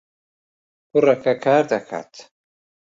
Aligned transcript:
کوڕەکە 0.89 1.33
کار 1.43 1.63
دەکات. 1.71 2.11